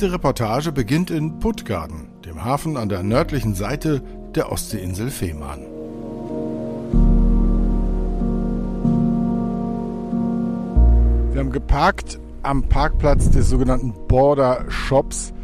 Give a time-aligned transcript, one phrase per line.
[0.00, 4.00] Diese Reportage beginnt in Puttgarden, dem Hafen an der nördlichen Seite
[4.34, 5.60] der Ostseeinsel Fehmarn.
[11.32, 15.34] Wir haben geparkt am Parkplatz des sogenannten Border Shops.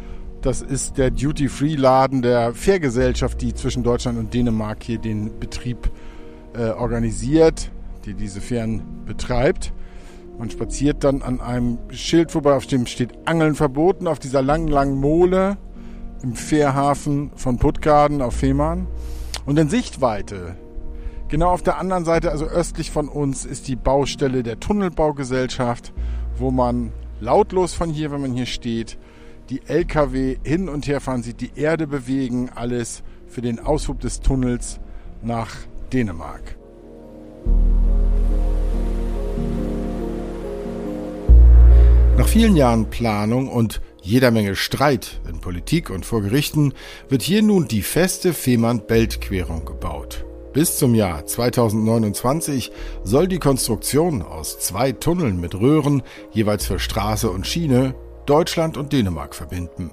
[0.41, 5.91] Das ist der Duty-Free-Laden der Fährgesellschaft, die zwischen Deutschland und Dänemark hier den Betrieb
[6.55, 7.69] äh, organisiert,
[8.05, 9.71] die diese Fähren betreibt.
[10.37, 14.67] Man spaziert dann an einem Schild vorbei, auf dem steht Angeln verboten, auf dieser langen,
[14.67, 15.57] langen Mole
[16.21, 18.87] im Fährhafen von Puttgarden auf Fehmarn.
[19.45, 20.55] Und in Sichtweite,
[21.27, 25.91] genau auf der anderen Seite, also östlich von uns, ist die Baustelle der Tunnelbaugesellschaft,
[26.37, 28.99] wo man lautlos von hier, wenn man hier steht,
[29.49, 34.19] die LKW hin und her fahren sieht, die Erde bewegen, alles für den Aushub des
[34.19, 34.79] Tunnels
[35.23, 35.55] nach
[35.91, 36.57] Dänemark.
[42.17, 46.73] Nach vielen Jahren Planung und jeder Menge Streit in Politik und vor Gerichten
[47.09, 50.25] wird hier nun die feste Fehmarn-Belt-Querung gebaut.
[50.51, 52.71] Bis zum Jahr 2029
[53.03, 56.01] soll die Konstruktion aus zwei Tunneln mit Röhren,
[56.31, 57.93] jeweils für Straße und Schiene,
[58.25, 59.91] Deutschland und Dänemark verbinden.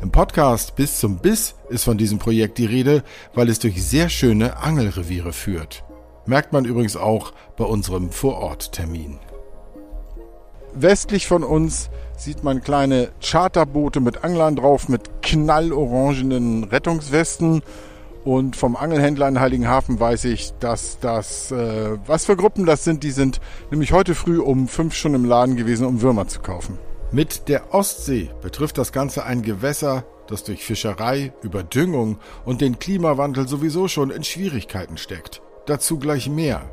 [0.00, 4.08] Im Podcast Bis zum Biss ist von diesem Projekt die Rede, weil es durch sehr
[4.08, 5.84] schöne Angelreviere führt.
[6.24, 9.18] Merkt man übrigens auch bei unserem Vororttermin.
[10.74, 17.62] Westlich von uns sieht man kleine Charterboote mit Anglern drauf, mit knallorangenen Rettungswesten.
[18.24, 23.02] Und vom Angelhändler in Heiligenhafen weiß ich, dass das, äh, was für Gruppen das sind,
[23.02, 26.78] die sind nämlich heute früh um fünf schon im Laden gewesen, um Würmer zu kaufen.
[27.10, 33.48] Mit der Ostsee betrifft das Ganze ein Gewässer, das durch Fischerei, Überdüngung und den Klimawandel
[33.48, 35.40] sowieso schon in Schwierigkeiten steckt.
[35.64, 36.70] Dazu gleich mehr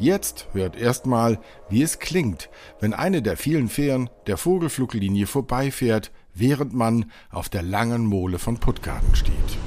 [0.00, 1.38] Jetzt hört erstmal,
[1.68, 2.48] wie es klingt,
[2.80, 8.58] wenn eine der vielen Fähren der Vogelfluglinie vorbeifährt, während man auf der langen Mole von
[8.58, 9.58] Puttgarten steht.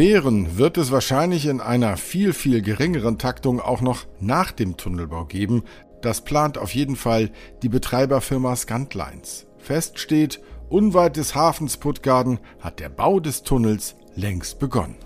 [0.00, 5.26] Fähren wird es wahrscheinlich in einer viel, viel geringeren Taktung auch noch nach dem Tunnelbau
[5.26, 5.62] geben.
[6.00, 7.30] Das plant auf jeden Fall
[7.62, 9.44] die Betreiberfirma Scantlines.
[9.58, 10.40] Fest steht,
[10.70, 14.96] unweit des Hafens Puttgarden hat der Bau des Tunnels längst begonnen.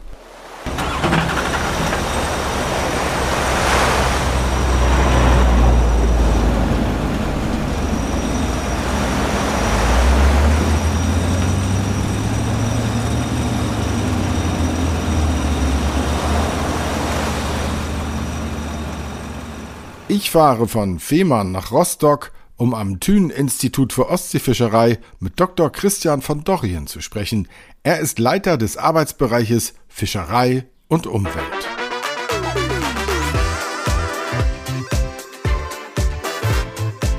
[20.06, 25.70] Ich fahre von Fehmarn nach Rostock, um am Thünen-Institut für Ostseefischerei mit Dr.
[25.72, 27.48] Christian von Dorrien zu sprechen.
[27.82, 31.34] Er ist Leiter des Arbeitsbereiches Fischerei und Umwelt.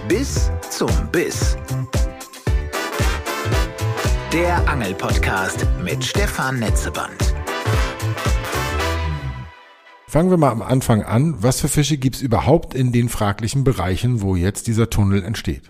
[0.07, 1.57] Bis zum Biss.
[4.31, 7.34] Der Angelpodcast mit Stefan Netzeband.
[10.15, 11.35] Fangen wir mal am Anfang an.
[11.39, 15.63] Was für Fische gibt es überhaupt in den fraglichen Bereichen, wo jetzt dieser Tunnel entsteht?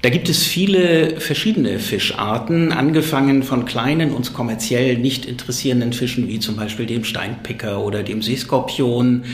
[0.00, 6.38] Da gibt es viele verschiedene Fischarten, angefangen von kleinen, uns kommerziell nicht interessierenden Fischen wie
[6.38, 9.24] zum Beispiel dem Steinpicker oder dem Seeskorpion.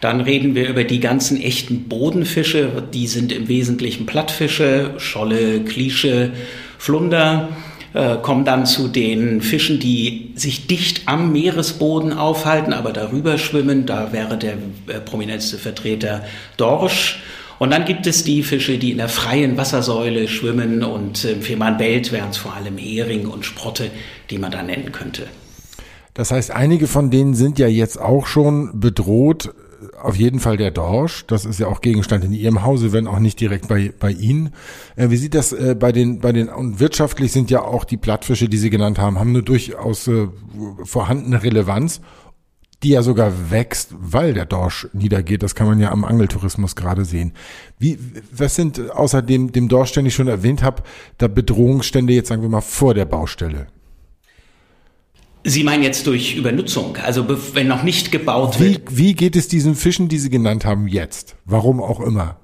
[0.00, 6.32] Dann reden wir über die ganzen echten Bodenfische, die sind im Wesentlichen Plattfische, Scholle, Klische,
[6.78, 7.50] Flunder
[7.92, 13.86] äh, kommen dann zu den Fischen, die sich dicht am Meeresboden aufhalten, aber darüber schwimmen.
[13.86, 14.54] Da wäre der
[14.86, 16.24] äh, prominenteste Vertreter
[16.56, 17.22] Dorsch.
[17.58, 22.10] Und dann gibt es die Fische, die in der freien Wassersäule schwimmen und im Fehmarnbelt
[22.10, 23.90] wären es vor allem Hering und Sprotte,
[24.30, 25.26] die man da nennen könnte.
[26.14, 29.52] Das heißt, einige von denen sind ja jetzt auch schon bedroht.
[30.02, 31.26] Auf jeden Fall der Dorsch.
[31.26, 34.50] Das ist ja auch Gegenstand in Ihrem Hause, wenn auch nicht direkt bei, bei Ihnen.
[34.96, 37.96] Äh, wie sieht das äh, bei den, bei den, und wirtschaftlich sind ja auch die
[37.96, 40.28] Plattfische, die Sie genannt haben, haben eine durchaus äh,
[40.84, 42.00] vorhandene Relevanz
[42.82, 45.42] die ja sogar wächst, weil der Dorsch niedergeht.
[45.42, 47.32] Das kann man ja am Angeltourismus gerade sehen.
[47.78, 47.98] Wie,
[48.32, 50.82] was sind außer dem, dem Dorsch, den ich schon erwähnt habe,
[51.18, 53.66] da Bedrohungsstände jetzt sagen wir mal vor der Baustelle?
[55.44, 58.90] Sie meinen jetzt durch Übernutzung, also wenn noch nicht gebaut wird.
[58.90, 61.36] Wie, wie geht es diesen Fischen, die Sie genannt haben, jetzt?
[61.44, 62.38] Warum auch immer?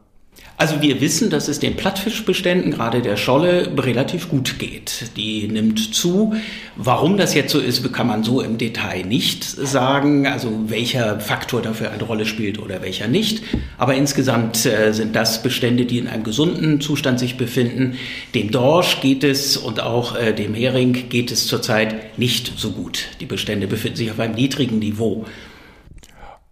[0.58, 5.10] Also wir wissen, dass es den Plattfischbeständen, gerade der Scholle, relativ gut geht.
[5.16, 6.34] Die nimmt zu.
[6.76, 11.60] Warum das jetzt so ist, kann man so im Detail nicht sagen, also welcher Faktor
[11.60, 13.42] dafür eine Rolle spielt oder welcher nicht.
[13.76, 17.98] Aber insgesamt äh, sind das Bestände, die in einem gesunden Zustand sich befinden.
[18.34, 23.08] Dem Dorsch geht es und auch äh, dem Hering geht es zurzeit nicht so gut.
[23.20, 25.26] Die Bestände befinden sich auf einem niedrigen Niveau.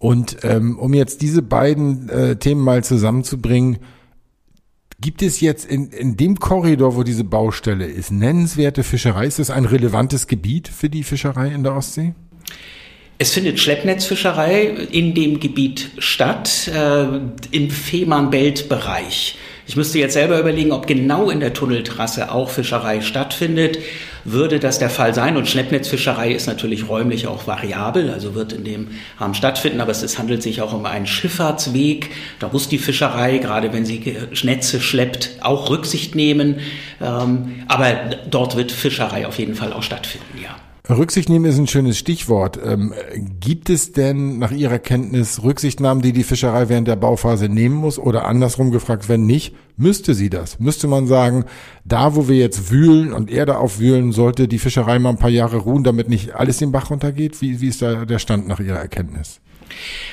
[0.04, 3.78] Und ähm, um jetzt diese beiden äh, Themen mal zusammenzubringen,
[5.00, 9.26] Gibt es jetzt in, in dem Korridor, wo diese Baustelle ist, nennenswerte Fischerei?
[9.26, 12.14] Ist das ein relevantes Gebiet für die Fischerei in der Ostsee?
[13.18, 14.62] Es findet Schleppnetzfischerei
[14.92, 17.04] in dem Gebiet statt, äh,
[17.50, 19.36] im Fehmarnbelt-Bereich.
[19.66, 23.78] Ich müsste jetzt selber überlegen, ob genau in der Tunneltrasse auch Fischerei stattfindet.
[24.24, 25.36] Würde das der Fall sein?
[25.36, 28.88] Und Schleppnetzfischerei ist natürlich räumlich auch variabel, also wird in dem
[29.18, 32.10] Rahmen stattfinden, aber es, es handelt sich auch um einen Schifffahrtsweg.
[32.40, 36.60] Da muss die Fischerei, gerade wenn sie Netze schleppt, auch Rücksicht nehmen.
[37.00, 37.94] Ähm, aber
[38.30, 40.56] dort wird Fischerei auf jeden Fall auch stattfinden, ja.
[40.90, 42.60] Rücksicht nehmen ist ein schönes Stichwort.
[42.62, 42.92] Ähm,
[43.40, 47.98] gibt es denn nach Ihrer Kenntnis Rücksichtnahmen, die die Fischerei während der Bauphase nehmen muss?
[47.98, 50.60] Oder andersrum gefragt, wenn nicht, müsste sie das?
[50.60, 51.46] Müsste man sagen,
[51.86, 55.56] da wo wir jetzt wühlen und Erde aufwühlen, sollte die Fischerei mal ein paar Jahre
[55.56, 57.40] ruhen, damit nicht alles den Bach runtergeht?
[57.40, 59.40] Wie, wie ist da der Stand nach Ihrer Erkenntnis?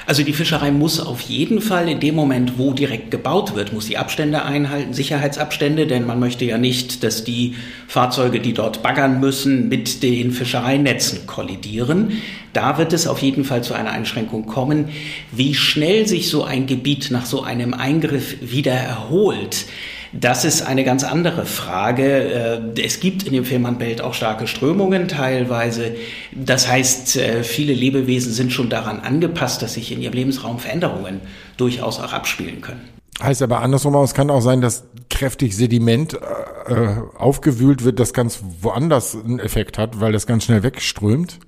[0.05, 3.87] Also die Fischerei muss auf jeden Fall in dem Moment, wo direkt gebaut wird, muss
[3.87, 7.55] die Abstände einhalten, Sicherheitsabstände, denn man möchte ja nicht, dass die
[7.87, 12.21] Fahrzeuge, die dort baggern müssen, mit den Fischereinetzen kollidieren.
[12.53, 14.89] Da wird es auf jeden Fall zu einer Einschränkung kommen.
[15.31, 19.65] Wie schnell sich so ein Gebiet nach so einem Eingriff wieder erholt,
[20.13, 22.73] das ist eine ganz andere Frage.
[22.75, 25.95] Äh, es gibt in dem Fehmarnbelt auch starke Strömungen teilweise.
[26.33, 31.21] Das heißt, äh, viele Lebewesen sind schon daran angepasst, dass sich in ihrem Lebensraum Veränderungen
[31.57, 32.81] durchaus auch abspielen können.
[33.21, 38.41] Heißt aber andersrum aus, kann auch sein, dass kräftig Sediment äh, aufgewühlt wird, das ganz
[38.61, 41.39] woanders einen Effekt hat, weil das ganz schnell wegströmt?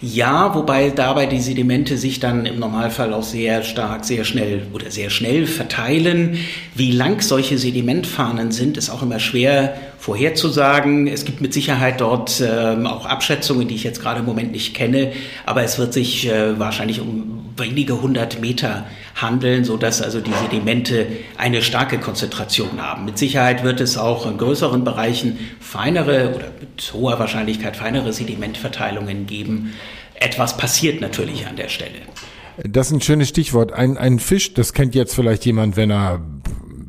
[0.00, 4.90] Ja, wobei dabei die Sedimente sich dann im Normalfall auch sehr stark, sehr schnell oder
[4.90, 6.38] sehr schnell verteilen.
[6.74, 11.06] Wie lang solche Sedimentfahnen sind, ist auch immer schwer vorherzusagen.
[11.06, 14.74] Es gibt mit Sicherheit dort äh, auch Abschätzungen, die ich jetzt gerade im Moment nicht
[14.74, 15.12] kenne,
[15.46, 18.84] aber es wird sich äh, wahrscheinlich um wenige hundert Meter
[19.14, 21.06] handeln, so dass also die Sedimente
[21.38, 23.04] eine starke Konzentration haben.
[23.04, 29.26] Mit Sicherheit wird es auch in größeren Bereichen feinere oder mit hoher Wahrscheinlichkeit feinere Sedimentverteilungen
[29.26, 29.72] geben.
[30.14, 32.00] Etwas passiert natürlich an der Stelle.
[32.56, 33.72] Das ist ein schönes Stichwort.
[33.72, 36.20] Ein, ein Fisch, das kennt jetzt vielleicht jemand, wenn er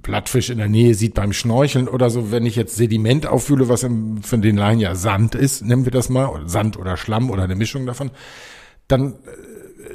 [0.04, 3.84] Plattfisch in der Nähe sieht beim Schnorcheln oder so, wenn ich jetzt Sediment auffühle, was
[3.84, 7.32] im, von den Laien ja Sand ist, nennen wir das mal, oder Sand oder Schlamm
[7.32, 8.12] oder eine Mischung davon,
[8.88, 9.16] dann,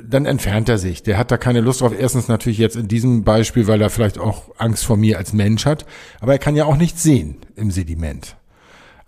[0.04, 1.02] dann entfernt er sich.
[1.02, 1.92] Der hat da keine Lust drauf.
[1.96, 5.66] Erstens natürlich jetzt in diesem Beispiel, weil er vielleicht auch Angst vor mir als Mensch
[5.66, 5.86] hat,
[6.20, 8.36] aber er kann ja auch nichts sehen im Sediment.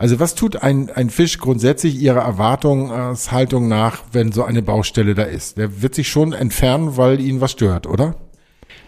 [0.00, 5.24] Also was tut ein, ein Fisch grundsätzlich ihrer Erwartungshaltung nach, wenn so eine Baustelle da
[5.24, 5.58] ist?
[5.58, 8.14] Der wird sich schon entfernen, weil ihn was stört, oder?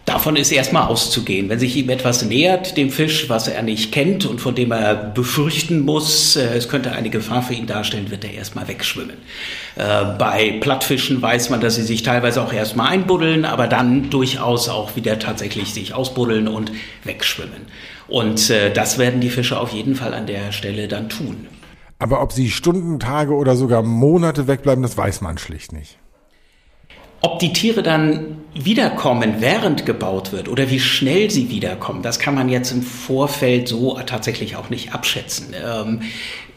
[0.05, 1.49] Davon ist erstmal auszugehen.
[1.49, 4.95] Wenn sich ihm etwas nähert, dem Fisch, was er nicht kennt und von dem er
[4.95, 9.17] befürchten muss, äh, es könnte eine Gefahr für ihn darstellen, wird er erstmal wegschwimmen.
[9.77, 14.69] Äh, bei Plattfischen weiß man, dass sie sich teilweise auch erstmal einbuddeln, aber dann durchaus
[14.69, 16.73] auch wieder tatsächlich sich ausbuddeln und
[17.05, 17.63] wegschwimmen.
[18.09, 21.47] Und äh, das werden die Fische auf jeden Fall an der Stelle dann tun.
[22.01, 26.02] Aber ob sie Stunden, Tage oder sogar Monate wegbleiben, das weiß man schlicht nicht.
[27.23, 32.35] Ob die Tiere dann wiederkommen, während gebaut wird oder wie schnell sie wiederkommen, das kann
[32.35, 35.55] man jetzt im Vorfeld so tatsächlich auch nicht abschätzen.
[35.55, 36.01] Ähm,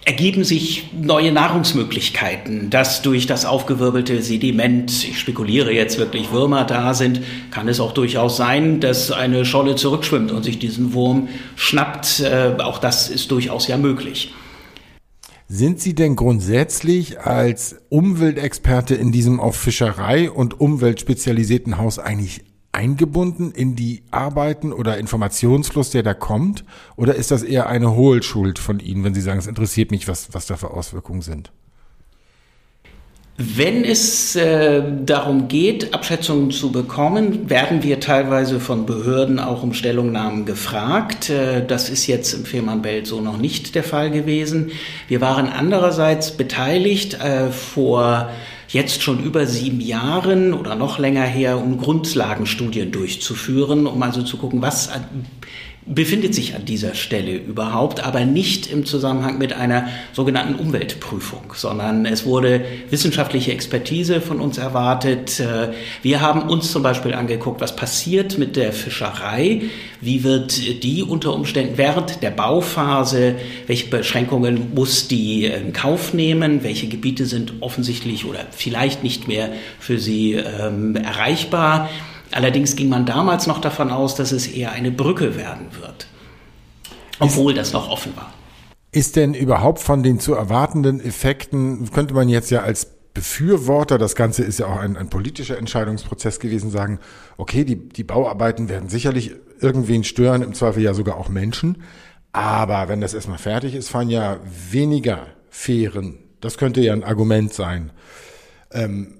[0.05, 6.93] ergeben sich neue Nahrungsmöglichkeiten, dass durch das aufgewirbelte Sediment, ich spekuliere jetzt wirklich Würmer da
[6.93, 12.19] sind, kann es auch durchaus sein, dass eine Scholle zurückschwimmt und sich diesen Wurm schnappt.
[12.19, 14.31] Äh, auch das ist durchaus ja möglich.
[15.47, 22.43] Sind Sie denn grundsätzlich als Umweltexperte in diesem auf Fischerei und Umwelt spezialisierten Haus eigentlich
[22.71, 26.65] eingebunden in die Arbeiten oder Informationsfluss, der da kommt?
[26.95, 30.33] Oder ist das eher eine Hohlschuld von Ihnen, wenn Sie sagen, es interessiert mich, was,
[30.33, 31.51] was da für Auswirkungen sind?
[33.37, 39.73] Wenn es äh, darum geht, Abschätzungen zu bekommen, werden wir teilweise von Behörden auch um
[39.73, 41.29] Stellungnahmen gefragt.
[41.29, 44.71] Äh, das ist jetzt im Fehmarnbelt so noch nicht der Fall gewesen.
[45.09, 48.29] Wir waren andererseits beteiligt äh, vor
[48.69, 54.37] jetzt schon über sieben Jahren oder noch länger her, um Grundlagenstudien durchzuführen, um also zu
[54.37, 54.89] gucken, was
[55.87, 62.07] befindet sich an dieser Stelle überhaupt, aber nicht im Zusammenhang mit einer sogenannten Umweltprüfung, sondern
[62.07, 65.39] es wurde wissenschaftliche Expertise von uns erwartet.
[65.39, 69.63] Äh, wir haben uns zum Beispiel angeguckt, was passiert mit der Fischerei,
[70.01, 73.35] wie wird die unter Umständen während der Bauphase,
[73.67, 79.49] welche Beschränkungen muss die in Kauf nehmen, welche Gebiete sind offensichtlich oder vielleicht nicht mehr
[79.79, 81.89] für sie ähm, erreichbar.
[82.31, 86.07] Allerdings ging man damals noch davon aus, dass es eher eine Brücke werden wird,
[87.19, 88.33] obwohl das noch offen war.
[88.91, 94.15] Ist denn überhaupt von den zu erwartenden Effekten, könnte man jetzt ja als Befürworter, das
[94.15, 96.99] Ganze ist ja auch ein, ein politischer Entscheidungsprozess gewesen, sagen,
[97.37, 101.81] okay, die, die Bauarbeiten werden sicherlich irgendwen stören, im Zweifel ja sogar auch Menschen.
[102.33, 104.37] Aber wenn das erstmal fertig ist, fahren ja
[104.69, 106.19] weniger Fähren.
[106.41, 107.91] Das könnte ja ein Argument sein.
[108.71, 109.13] Ähm,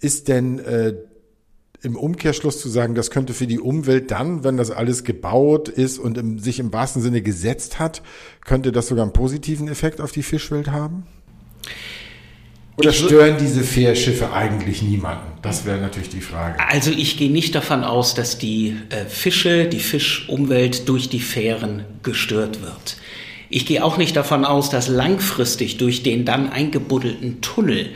[0.00, 0.94] ist denn äh,
[1.82, 5.98] im Umkehrschluss zu sagen, das könnte für die Umwelt dann, wenn das alles gebaut ist
[5.98, 8.02] und im, sich im wahrsten Sinne gesetzt hat,
[8.44, 11.06] könnte das sogar einen positiven Effekt auf die Fischwelt haben?
[12.76, 15.26] Oder stören diese Fährschiffe eigentlich niemanden?
[15.42, 16.60] Das wäre natürlich die Frage.
[16.60, 21.84] Also ich gehe nicht davon aus, dass die äh, Fische, die Fischumwelt durch die Fähren
[22.04, 22.96] gestört wird.
[23.50, 27.90] Ich gehe auch nicht davon aus, dass langfristig durch den dann eingebuddelten Tunnel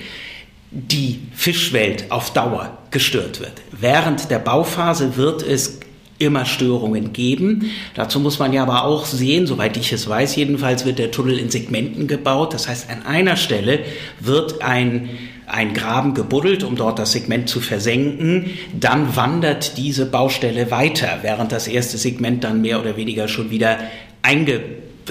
[0.73, 3.53] die Fischwelt auf Dauer gestört wird.
[3.73, 5.81] Während der Bauphase wird es
[6.19, 7.71] immer Störungen geben.
[7.95, 11.39] Dazu muss man ja aber auch sehen, soweit ich es weiß, jedenfalls wird der Tunnel
[11.39, 12.55] in Segmenten gebaut.
[12.55, 13.81] Das heißt, an einer Stelle
[14.21, 15.11] wird ein
[15.45, 18.51] ein Graben gebuddelt, um dort das Segment zu versenken.
[18.73, 23.79] Dann wandert diese Baustelle weiter, während das erste Segment dann mehr oder weniger schon wieder
[24.23, 24.61] einge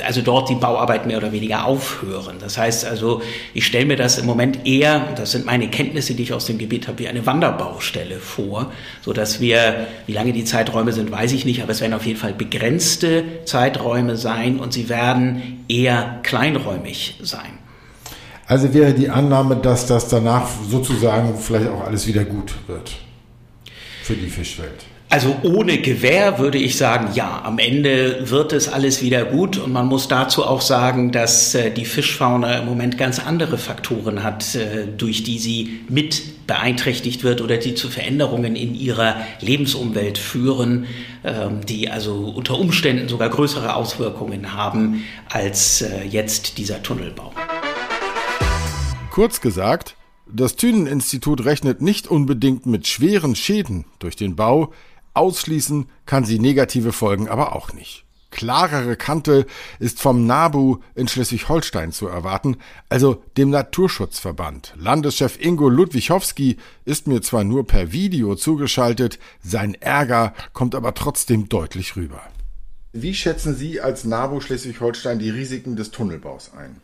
[0.05, 2.37] also dort die Bauarbeit mehr oder weniger aufhören.
[2.39, 3.21] Das heißt also,
[3.53, 6.57] ich stelle mir das im Moment eher, das sind meine Kenntnisse, die ich aus dem
[6.57, 8.71] Gebiet habe, wie eine Wanderbaustelle vor,
[9.01, 12.05] so dass wir, wie lange die Zeiträume sind, weiß ich nicht, aber es werden auf
[12.05, 17.59] jeden Fall begrenzte Zeiträume sein und sie werden eher kleinräumig sein.
[18.47, 22.91] Also wäre die Annahme, dass das danach sozusagen vielleicht auch alles wieder gut wird
[24.03, 24.90] für die Fischwelt.
[25.11, 29.73] Also ohne Gewähr würde ich sagen, ja, am Ende wird es alles wieder gut und
[29.73, 34.55] man muss dazu auch sagen, dass äh, die Fischfauna im Moment ganz andere Faktoren hat,
[34.55, 40.85] äh, durch die sie mit beeinträchtigt wird oder die zu Veränderungen in ihrer Lebensumwelt führen,
[41.25, 47.33] ähm, die also unter Umständen sogar größere Auswirkungen haben als äh, jetzt dieser Tunnelbau.
[49.09, 49.97] Kurz gesagt,
[50.33, 54.71] das Thünen-Institut rechnet nicht unbedingt mit schweren Schäden durch den Bau,
[55.13, 58.05] Ausschließen kann sie negative Folgen aber auch nicht.
[58.31, 59.45] Klarere Kante
[59.79, 64.73] ist vom NABU in Schleswig-Holstein zu erwarten, also dem Naturschutzverband.
[64.77, 71.49] Landeschef Ingo Ludwichowski ist mir zwar nur per Video zugeschaltet, sein Ärger kommt aber trotzdem
[71.49, 72.21] deutlich rüber.
[72.93, 76.77] Wie schätzen Sie als NABU Schleswig-Holstein die Risiken des Tunnelbaus ein?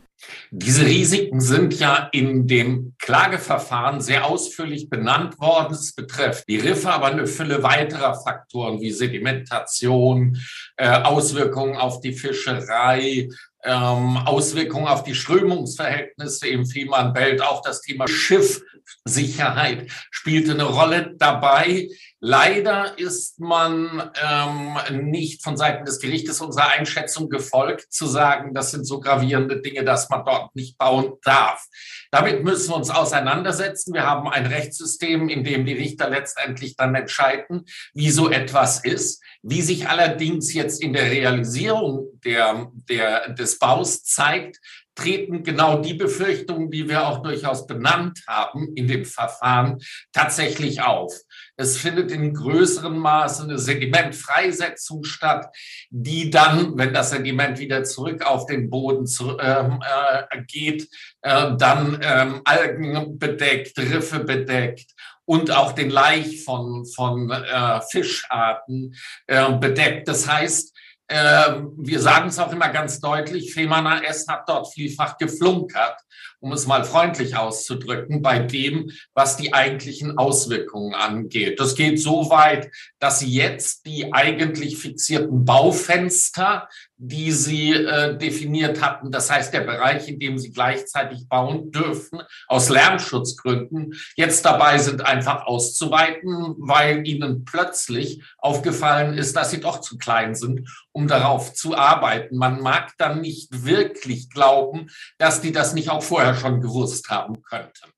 [0.50, 5.74] Diese Risiken sind ja in dem Klageverfahren sehr ausführlich benannt worden.
[5.74, 10.38] Es betrifft die Riffe, aber eine Fülle weiterer Faktoren wie Sedimentation,
[10.76, 13.28] äh, Auswirkungen auf die Fischerei,
[13.64, 21.88] ähm, Auswirkungen auf die Strömungsverhältnisse im Fehmarnbelt, auch das Thema Schiffsicherheit spielte eine Rolle dabei.
[22.20, 24.76] Leider ist man ähm,
[25.08, 29.84] nicht von Seiten des Gerichtes unserer Einschätzung gefolgt, zu sagen, das sind so gravierende Dinge,
[29.84, 31.64] dass man dort nicht bauen darf.
[32.10, 33.94] Damit müssen wir uns auseinandersetzen.
[33.94, 39.22] Wir haben ein Rechtssystem, in dem die Richter letztendlich dann entscheiden, wie so etwas ist.
[39.42, 44.58] Wie sich allerdings jetzt in der Realisierung der, der, des Baus zeigt,
[44.98, 49.78] treten genau die Befürchtungen, die wir auch durchaus benannt haben in dem Verfahren,
[50.12, 51.12] tatsächlich auf.
[51.56, 55.46] Es findet in größerem Maße eine Sedimentfreisetzung statt,
[55.90, 60.88] die dann, wenn das Sediment wieder zurück auf den Boden zu, ähm, äh, geht,
[61.22, 64.92] äh, dann ähm, Algen bedeckt, Riffe bedeckt
[65.24, 70.08] und auch den Laich von, von äh, Fischarten äh, bedeckt.
[70.08, 70.74] Das heißt,
[71.10, 75.96] wir sagen es auch immer ganz deutlich, Fehmarner S hat dort vielfach geflunkert.
[76.40, 81.58] um es mal freundlich auszudrücken, bei dem, was die eigentlichen Auswirkungen angeht.
[81.58, 88.82] Das geht so weit, dass sie jetzt die eigentlich fixierten Baufenster, die sie äh, definiert
[88.82, 94.78] hatten, das heißt der Bereich, in dem sie gleichzeitig bauen dürfen, aus Lärmschutzgründen, jetzt dabei
[94.78, 101.06] sind, einfach auszuweiten, weil ihnen plötzlich aufgefallen ist, dass sie doch zu klein sind, um
[101.06, 102.36] darauf zu arbeiten.
[102.36, 104.88] Man mag dann nicht wirklich glauben,
[105.18, 107.92] dass die das nicht auch vorher schon gewusst haben könnten.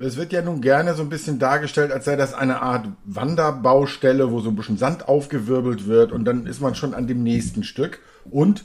[0.00, 4.30] Es wird ja nun gerne so ein bisschen dargestellt, als sei das eine Art Wanderbaustelle,
[4.30, 7.64] wo so ein bisschen Sand aufgewirbelt wird und dann ist man schon an dem nächsten
[7.64, 7.98] Stück.
[8.30, 8.64] Und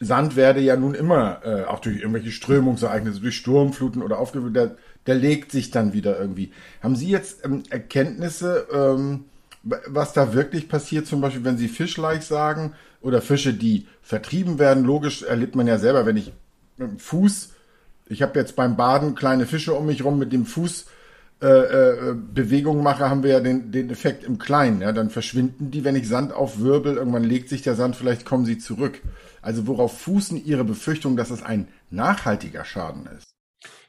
[0.00, 4.76] Sand werde ja nun immer, äh, auch durch irgendwelche Strömungsereignisse, durch Sturmfluten oder aufgewirbelt, der,
[5.06, 6.52] der legt sich dann wieder irgendwie.
[6.82, 9.24] Haben Sie jetzt ähm, Erkenntnisse, ähm,
[9.62, 14.84] was da wirklich passiert, zum Beispiel, wenn Sie Fischleich sagen oder Fische, die vertrieben werden?
[14.84, 16.32] Logisch erlebt man ja selber, wenn ich
[16.78, 17.52] mit dem Fuß,
[18.06, 20.86] ich habe jetzt beim Baden kleine Fische um mich rum, mit dem Fuß
[21.42, 24.82] äh, äh, Bewegung mache, haben wir ja den, den Effekt im Kleinen.
[24.82, 24.92] Ja?
[24.92, 28.58] Dann verschwinden die, wenn ich Sand aufwirbel, irgendwann legt sich der Sand, vielleicht kommen sie
[28.58, 29.00] zurück.
[29.40, 33.34] Also worauf fußen Ihre Befürchtungen, dass es ein nachhaltiger Schaden ist?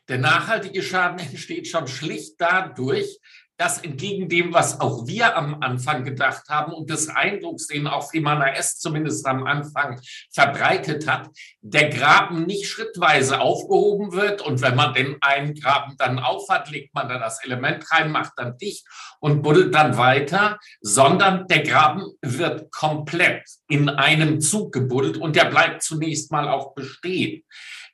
[0.08, 3.20] Der nachhaltige Schaden entsteht schon schlicht dadurch,
[3.62, 8.10] das entgegen dem, was auch wir am Anfang gedacht haben und des Eindrucks, den auch
[8.10, 8.80] Fremana S.
[8.80, 10.02] zumindest am Anfang
[10.34, 11.30] verbreitet hat,
[11.62, 16.96] der Graben nicht schrittweise aufgehoben wird und wenn man den einen Graben dann aufhat, legt
[16.96, 18.84] man da das Element rein, macht dann dicht
[19.20, 25.46] und buddelt dann weiter, sondern der Graben wird komplett in einem Zug gebuddelt und der
[25.46, 27.44] bleibt zunächst mal auch bestehen.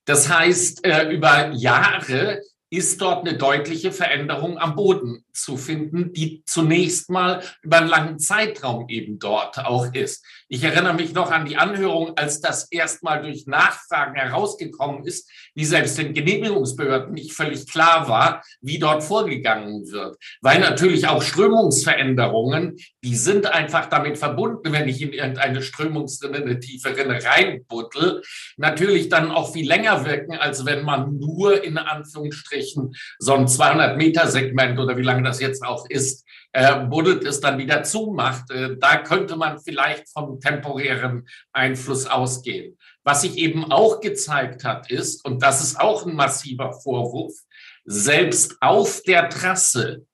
[0.06, 6.44] Das heißt, äh, über Jahre ist dort eine deutliche Veränderung am Boden zu finden, die
[6.46, 10.26] zunächst mal über einen langen Zeitraum eben dort auch ist.
[10.50, 15.66] Ich erinnere mich noch an die Anhörung, als das erstmal durch Nachfragen herausgekommen ist, wie
[15.66, 20.18] selbst den Genehmigungsbehörden nicht völlig klar war, wie dort vorgegangen wird.
[20.42, 26.60] Weil natürlich auch Strömungsveränderungen, die sind einfach damit verbunden, wenn ich in irgendeine Strömungsrinne, eine
[26.60, 28.22] tiefe Rinne reinbuttel,
[28.58, 33.98] natürlich dann auch viel länger wirken, als wenn man nur in Anführungsstrichen so ein 200
[33.98, 38.50] Meter Segment oder wie lange das jetzt auch ist, äh, buddelt es dann wieder zumacht.
[38.52, 42.78] Äh, da könnte man vielleicht vom temporären Einfluss ausgehen.
[43.04, 47.34] Was sich eben auch gezeigt hat, ist, und das ist auch ein massiver Vorwurf,
[47.86, 50.06] selbst auf der Trasse,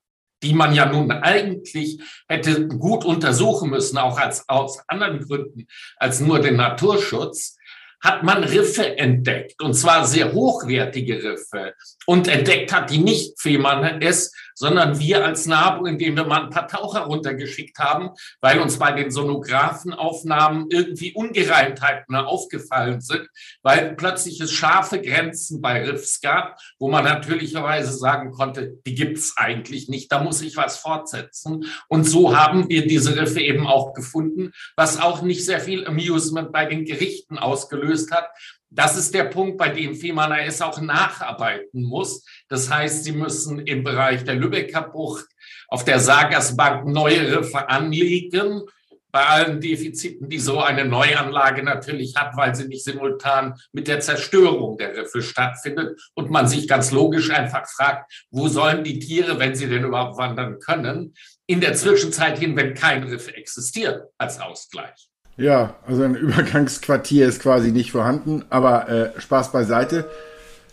[0.43, 6.19] die man ja nun eigentlich hätte gut untersuchen müssen, auch als, aus anderen Gründen als
[6.19, 7.57] nur den Naturschutz,
[8.03, 11.73] hat man Riffe entdeckt, und zwar sehr hochwertige Riffe.
[12.05, 16.49] Und entdeckt hat die nicht Fehmarn es, sondern wir als NABU, indem wir mal ein
[16.49, 18.09] paar Taucher runtergeschickt haben,
[18.41, 23.27] weil uns bei den Sonografenaufnahmen irgendwie Ungereimtheiten aufgefallen sind,
[23.61, 29.33] weil plötzlich es scharfe Grenzen bei Riffs gab, wo man natürlicherweise sagen konnte, die gibt's
[29.37, 31.65] eigentlich nicht, da muss ich was fortsetzen.
[31.87, 36.51] Und so haben wir diese Riffe eben auch gefunden, was auch nicht sehr viel Amusement
[36.51, 38.29] bei den Gerichten ausgelöst hat,
[38.75, 42.25] das ist der Punkt, bei dem Fehmarn AS auch nacharbeiten muss.
[42.49, 45.27] Das heißt, sie müssen im Bereich der Lübecker Bucht
[45.67, 48.63] auf der Sagersbank neue Riffe anlegen.
[49.11, 53.99] Bei allen Defiziten, die so eine Neuanlage natürlich hat, weil sie nicht simultan mit der
[53.99, 59.37] Zerstörung der Riffe stattfindet und man sich ganz logisch einfach fragt, wo sollen die Tiere,
[59.37, 61.13] wenn sie denn überhaupt wandern können,
[61.45, 65.12] in der Zwischenzeit hin, wenn kein Riff existiert als Ausgleich.
[65.37, 70.09] Ja, also ein Übergangsquartier ist quasi nicht vorhanden, aber äh, Spaß beiseite.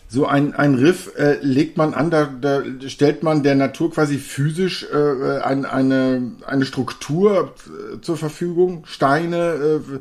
[0.07, 4.17] So ein, ein Riff äh, legt man an, da, da stellt man der Natur quasi
[4.17, 7.55] physisch äh, ein, eine, eine Struktur
[7.95, 9.99] äh, zur Verfügung, Steine, äh,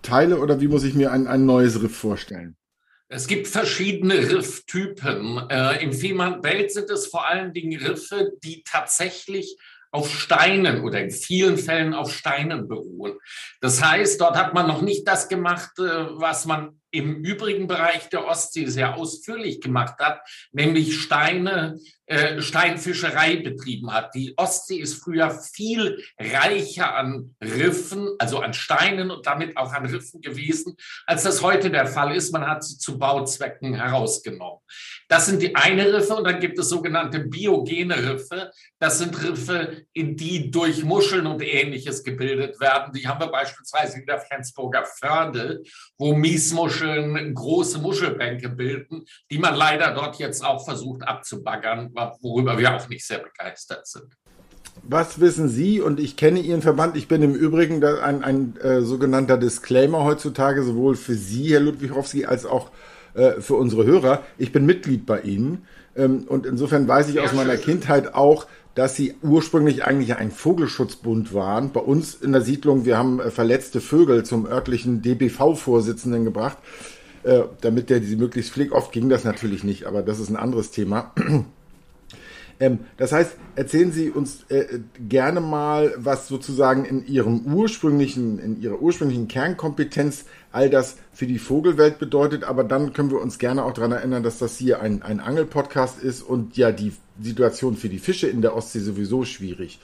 [0.00, 2.56] Teile oder wie muss ich mir ein, ein neues Riff vorstellen?
[3.08, 5.50] Es gibt verschiedene Rifftypen.
[5.50, 9.58] Äh, Im Fehmarnbelt sind es vor allen Dingen Riffe, die tatsächlich
[9.92, 13.14] auf Steinen oder in vielen Fällen auf Steinen beruhen.
[13.60, 18.08] Das heißt, dort hat man noch nicht das gemacht, äh, was man im übrigen Bereich
[18.10, 20.20] der Ostsee sehr ausführlich gemacht hat,
[20.52, 24.14] nämlich Steine, äh, Steinfischerei betrieben hat.
[24.14, 29.86] Die Ostsee ist früher viel reicher an Riffen, also an Steinen und damit auch an
[29.86, 30.76] Riffen gewesen,
[31.06, 32.32] als das heute der Fall ist.
[32.32, 34.60] Man hat sie zu Bauzwecken herausgenommen.
[35.12, 38.50] Das sind die eine Riffe und dann gibt es sogenannte biogene Riffe.
[38.78, 42.94] Das sind Riffe, in die durch Muscheln und ähnliches gebildet werden.
[42.94, 45.64] Die haben wir beispielsweise in der Flensburger Förde,
[45.98, 52.74] wo Miesmuscheln große Muschelbänke bilden, die man leider dort jetzt auch versucht abzubaggern, worüber wir
[52.74, 54.14] auch nicht sehr begeistert sind.
[54.82, 56.96] Was wissen Sie und ich kenne Ihren Verband?
[56.96, 62.24] Ich bin im Übrigen ein, ein äh, sogenannter Disclaimer heutzutage, sowohl für Sie, Herr Ludwichowski,
[62.24, 62.70] als auch
[63.14, 64.22] äh, für unsere Hörer.
[64.38, 68.96] Ich bin Mitglied bei Ihnen ähm, und insofern weiß ich aus meiner Kindheit auch, dass
[68.96, 71.72] sie ursprünglich eigentlich ein Vogelschutzbund waren.
[71.72, 76.58] Bei uns in der Siedlung, wir haben äh, verletzte Vögel zum örtlichen DBV-Vorsitzenden gebracht,
[77.22, 78.72] äh, damit der sie möglichst pflegt.
[78.72, 81.12] Oft ging das natürlich nicht, aber das ist ein anderes Thema.
[82.62, 88.62] Ähm, das heißt, erzählen Sie uns äh, gerne mal, was sozusagen in Ihrem ursprünglichen, in
[88.62, 92.44] Ihrer ursprünglichen Kernkompetenz all das für die Vogelwelt bedeutet.
[92.44, 96.00] Aber dann können wir uns gerne auch daran erinnern, dass das hier ein, ein Angelpodcast
[96.00, 99.80] ist und ja die Situation für die Fische in der Ostsee sowieso schwierig.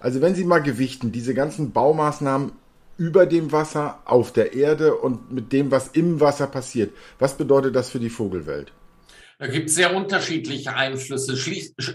[0.00, 2.50] Also wenn Sie mal gewichten, diese ganzen Baumaßnahmen
[2.98, 7.76] über dem Wasser, auf der Erde und mit dem, was im Wasser passiert, was bedeutet
[7.76, 8.72] das für die Vogelwelt?
[9.38, 11.34] Da gibt es sehr unterschiedliche Einflüsse.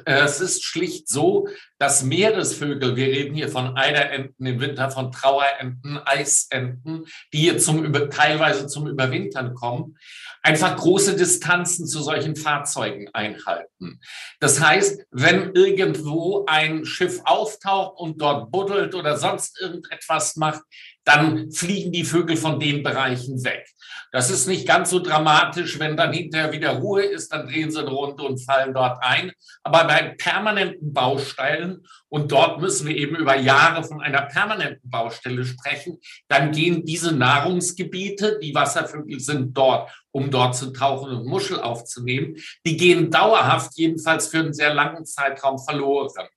[0.05, 1.47] Äh, es ist schlicht so,
[1.79, 7.91] dass Meeresvögel, wir reden hier von Eiderenten im Winter, von Trauerenten, Eisenten, die hier zum,
[8.11, 9.97] teilweise zum Überwintern kommen,
[10.43, 13.99] einfach große Distanzen zu solchen Fahrzeugen einhalten.
[14.39, 20.61] Das heißt, wenn irgendwo ein Schiff auftaucht und dort buddelt oder sonst irgendetwas macht,
[21.03, 23.67] dann fliegen die Vögel von den Bereichen weg.
[24.11, 27.81] Das ist nicht ganz so dramatisch, wenn dann hinterher wieder Ruhe ist, dann drehen sie
[27.81, 29.31] Runde und fallen dort ein.
[29.63, 35.45] Aber bei permanenten Baustellen, und dort müssen wir eben über Jahre von einer permanenten Baustelle
[35.45, 41.61] sprechen, dann gehen diese Nahrungsgebiete, die Wasservögel sind dort, um dort zu tauchen und Muschel
[41.61, 42.35] aufzunehmen,
[42.65, 46.27] die gehen dauerhaft, jedenfalls für einen sehr langen Zeitraum verloren.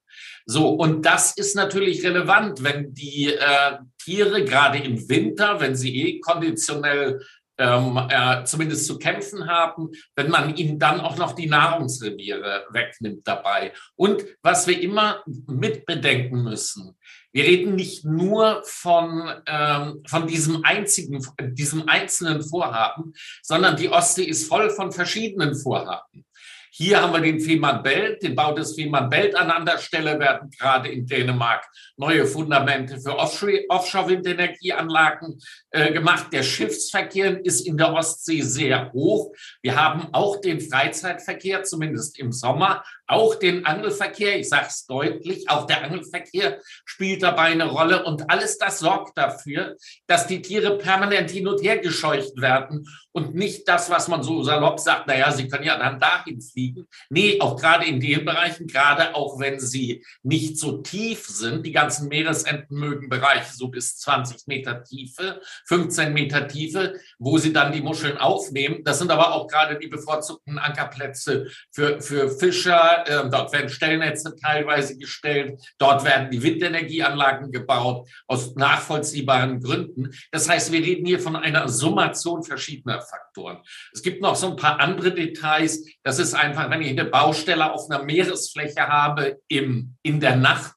[0.47, 5.97] So, und das ist natürlich relevant, wenn die äh, Tiere gerade im Winter, wenn sie
[5.97, 7.21] eh konditionell
[7.57, 13.27] ähm, äh, zumindest zu kämpfen haben, wenn man ihnen dann auch noch die Nahrungsreviere wegnimmt
[13.27, 13.73] dabei.
[13.95, 16.97] Und was wir immer mitbedenken müssen,
[17.33, 23.13] wir reden nicht nur von, ähm, von diesem einzigen, diesem einzelnen Vorhaben,
[23.43, 26.25] sondern die Ostsee ist voll von verschiedenen Vorhaben.
[26.77, 31.07] Hier haben wir den Fehmarn-Belt, den Bau des Fehmarn-Belt an anderer Stelle werden gerade in
[31.07, 31.65] Dänemark
[31.97, 36.33] neue Fundamente für Offshore-Windenergieanlagen äh, gemacht.
[36.33, 39.33] Der Schiffsverkehr ist in der Ostsee sehr hoch.
[39.63, 44.39] Wir haben auch den Freizeitverkehr, zumindest im Sommer, auch den Angelverkehr.
[44.39, 48.05] Ich sage es deutlich, auch der Angelverkehr spielt dabei eine Rolle.
[48.05, 53.35] Und alles das sorgt dafür, dass die Tiere permanent hin und her gescheucht werden und
[53.35, 56.89] nicht das, was man so salopp sagt, naja, sie können ja dann dahin fliegen.
[57.11, 61.71] Nee, auch gerade in den Bereichen, gerade auch wenn sie nicht so tief sind, die
[61.73, 67.73] ganzen Meeresenten mögen Bereiche so bis 20 Meter Tiefe, 15 Meter Tiefe, wo sie dann
[67.73, 68.83] die Muscheln aufnehmen.
[68.83, 72.94] Das sind aber auch gerade die bevorzugten Ankerplätze für, für Fischer.
[73.07, 75.61] Ähm, dort werden Stellnetze teilweise gestellt.
[75.79, 80.11] Dort werden die Windenergieanlagen gebaut aus nachvollziehbaren Gründen.
[80.31, 83.59] Das heißt, wir reden hier von einer Summation verschiedener Faktoren.
[83.93, 85.85] Es gibt noch so ein paar andere Details.
[86.03, 90.75] Das ist einfach, wenn ich eine Baustelle auf einer Meeresfläche habe im, in der Nacht,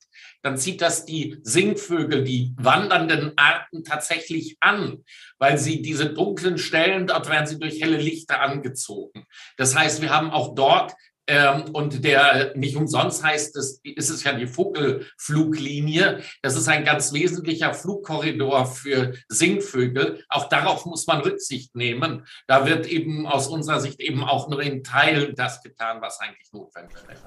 [0.47, 5.03] dann zieht das die Singvögel, die wandernden Arten tatsächlich an,
[5.39, 9.25] weil sie diese dunklen Stellen, dort werden sie durch helle Lichter angezogen.
[9.57, 10.93] Das heißt, wir haben auch dort
[11.27, 16.21] ähm, und der nicht umsonst heißt es, ist es ja die Vogelfluglinie.
[16.41, 20.23] Das ist ein ganz wesentlicher Flugkorridor für Singvögel.
[20.29, 22.25] Auch darauf muss man Rücksicht nehmen.
[22.47, 26.51] Da wird eben aus unserer Sicht eben auch nur in Teilen das getan, was eigentlich
[26.53, 27.23] notwendig ist.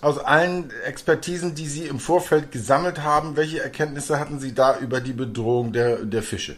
[0.00, 5.00] Aus allen Expertisen, die Sie im Vorfeld gesammelt haben, welche Erkenntnisse hatten Sie da über
[5.00, 6.56] die Bedrohung der, der Fische?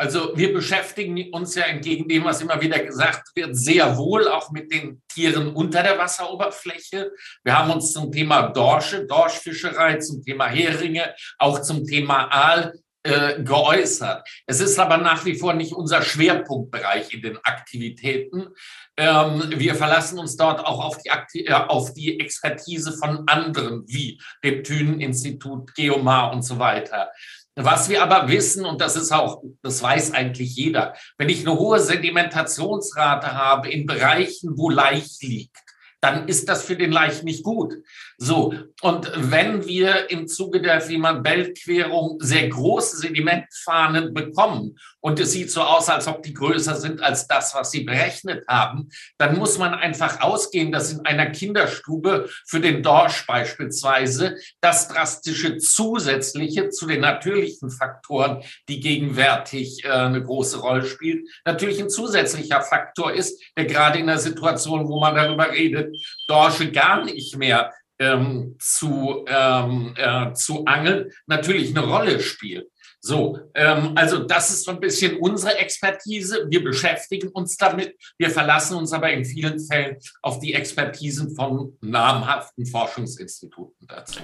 [0.00, 4.52] Also wir beschäftigen uns ja entgegen dem, was immer wieder gesagt wird, sehr wohl auch
[4.52, 7.10] mit den Tieren unter der Wasseroberfläche.
[7.42, 13.42] Wir haben uns zum Thema Dorsche, Dorschfischerei, zum Thema Heringe, auch zum Thema Aal äh,
[13.42, 14.28] geäußert.
[14.46, 18.48] Es ist aber nach wie vor nicht unser Schwerpunktbereich in den Aktivitäten.
[18.96, 23.84] Ähm, wir verlassen uns dort auch auf die, Akti äh, auf die Expertise von anderen,
[23.86, 27.10] wie dem Thünen-Institut, Geomar und so weiter.
[27.60, 31.58] Was wir aber wissen, und das ist auch, das weiß eigentlich jeder, wenn ich eine
[31.58, 35.67] hohe Sedimentationsrate habe in Bereichen, wo Laich liegt,
[36.00, 37.74] dann ist das für den Laich nicht gut.
[38.18, 45.50] So, und wenn wir im Zuge der Fehmarn-Belt-Querung sehr große Sedimentfahnen bekommen und es sieht
[45.50, 49.58] so aus, als ob die größer sind als das, was sie berechnet haben, dann muss
[49.58, 56.86] man einfach ausgehen, dass in einer Kinderstube für den Dorsch beispielsweise das drastische zusätzliche zu
[56.86, 63.42] den natürlichen Faktoren, die gegenwärtig äh, eine große Rolle spielen, natürlich ein zusätzlicher Faktor ist,
[63.56, 65.87] der gerade in der Situation, wo man darüber redet,
[66.26, 72.68] Dorsche gar nicht mehr ähm, zu, ähm, äh, zu angeln, natürlich eine Rolle spielt.
[73.00, 76.46] So, ähm, also das ist so ein bisschen unsere Expertise.
[76.48, 77.96] Wir beschäftigen uns damit.
[78.18, 84.20] Wir verlassen uns aber in vielen Fällen auf die Expertisen von namhaften Forschungsinstituten dazu.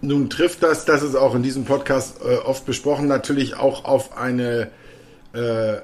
[0.00, 4.16] Nun trifft das, das ist auch in diesem Podcast äh, oft besprochen, natürlich auch auf
[4.16, 4.70] eine,
[5.34, 5.76] äh,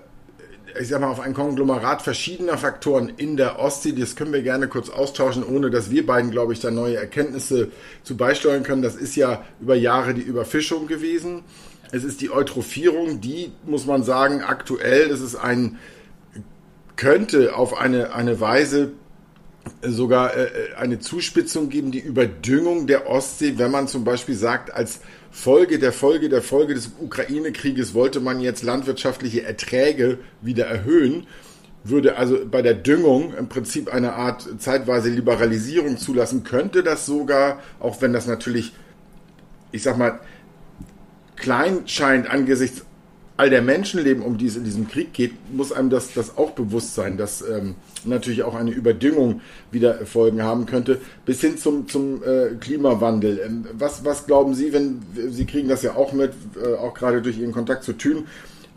[0.80, 3.92] ich sag mal, auf ein Konglomerat verschiedener Faktoren in der Ostsee.
[3.92, 7.70] Das können wir gerne kurz austauschen, ohne dass wir beiden, glaube ich, da neue Erkenntnisse
[8.02, 8.82] zu beisteuern können.
[8.82, 11.42] Das ist ja über Jahre die Überfischung gewesen.
[11.90, 15.78] Es ist die Eutrophierung, die, muss man sagen, aktuell, das ist ein,
[16.96, 18.92] könnte auf eine, eine Weise
[19.82, 25.00] sogar äh, eine Zuspitzung geben, die Überdüngung der Ostsee, wenn man zum Beispiel sagt, als
[25.33, 31.27] Folge der Folge der Folge des Ukraine-Krieges wollte man jetzt landwirtschaftliche Erträge wieder erhöhen,
[31.85, 37.61] würde also bei der Düngung im Prinzip eine Art zeitweise Liberalisierung zulassen, könnte das sogar,
[37.81, 38.73] auch wenn das natürlich,
[39.73, 40.21] ich sag mal,
[41.37, 42.85] klein scheint angesichts
[43.38, 46.51] all der Menschenleben, um die es in diesem Krieg geht, muss einem das, das auch
[46.51, 51.88] bewusst sein, dass ähm, natürlich auch eine Überdüngung wieder Folgen haben könnte, bis hin zum,
[51.88, 53.41] zum äh, Klimawandel.
[53.45, 57.23] Ähm, was, was glauben Sie, wenn Sie kriegen das ja auch mit, äh, auch gerade
[57.23, 58.27] durch Ihren Kontakt zu Thün,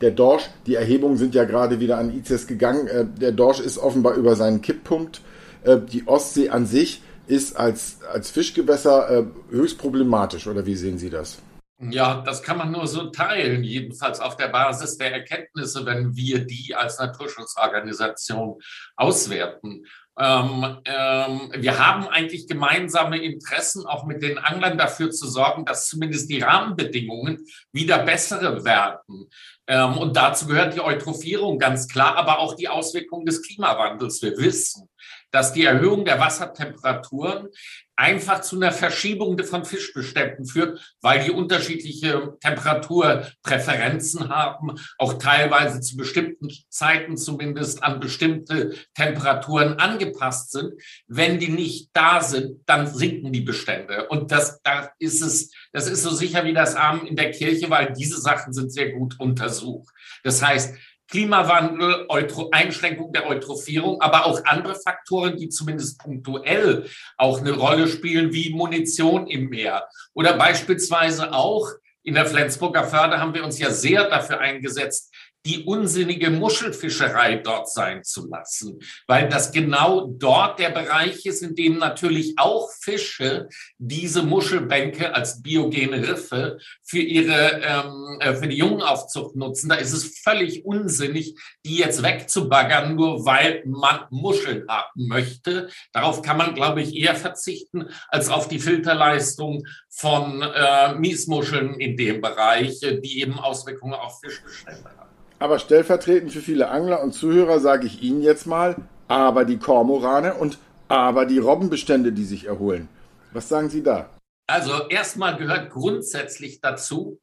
[0.01, 3.77] der Dorsch, die Erhebungen sind ja gerade wieder an ICES gegangen, äh, der Dorsch ist
[3.77, 5.21] offenbar über seinen Kipppunkt.
[5.63, 10.97] Äh, die Ostsee an sich ist als, als Fischgewässer äh, höchst problematisch, oder wie sehen
[10.97, 11.37] Sie das?
[11.77, 16.45] Ja, das kann man nur so teilen, jedenfalls auf der Basis der Erkenntnisse, wenn wir
[16.45, 18.61] die als Naturschutzorganisation
[18.95, 19.83] auswerten.
[20.17, 25.89] Ähm, ähm, wir haben eigentlich gemeinsame Interessen, auch mit den Anglern dafür zu sorgen, dass
[25.89, 29.29] zumindest die Rahmenbedingungen wieder bessere werden.
[29.67, 34.21] Ähm, und dazu gehört die Eutrophierung ganz klar, aber auch die Auswirkungen des Klimawandels.
[34.21, 34.87] Wir wissen,
[35.35, 37.49] dass die Erhöhung der Wassertemperaturen
[37.97, 45.97] einfach zu einer Verschiebung von Fischbeständen führt, weil die unterschiedliche Temperaturpräferenzen haben, auch teilweise zu
[45.97, 50.71] bestimmten Zeiten zumindest an bestimmte Temperaturen angepasst sind.
[51.07, 54.07] Wenn die nicht da sind, dann sinken die Bestände.
[54.07, 57.69] Und das, da ist es, das ist so sicher wie das Armen in der Kirche,
[57.69, 59.93] weil diese Sachen sind sehr gut untersucht.
[60.23, 60.75] Das heißt,
[61.07, 67.87] Klimawandel, Eutro Einschränkung der Eutrophierung, aber auch andere Faktoren, die zumindest punktuell auch eine Rolle
[67.87, 69.87] spielen, wie Munition im Meer.
[70.13, 71.69] Oder beispielsweise auch
[72.03, 75.14] in der Flensburger Förde haben wir uns ja sehr dafür eingesetzt,
[75.45, 81.55] die unsinnige Muschelfischerei dort sein zu lassen, weil das genau dort der Bereich ist, in
[81.55, 88.57] dem natürlich auch Fische diese Muschelbänke als biogene Riffe für ihre ähm, äh, für die
[88.57, 89.69] Jungenaufzucht nutzen.
[89.69, 95.69] Da ist es völlig unsinnig, die jetzt wegzubaggern, nur weil man Muscheln haben möchte.
[95.93, 101.97] Darauf kann man, glaube ich, eher verzichten als auf die Filterleistung von äh, Miesmuscheln in
[101.97, 105.14] dem Bereich, die eben Auswirkungen auf Fischbestände haben.
[105.39, 108.75] Aber stellvertretend für viele Angler und Zuhörer sage ich Ihnen jetzt mal,
[109.07, 112.87] aber die Kormorane und aber die Robbenbestände, die sich erholen.
[113.31, 114.09] Was sagen Sie da?
[114.47, 117.19] Also erstmal gehört grundsätzlich dazu,